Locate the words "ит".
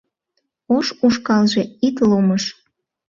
1.87-1.95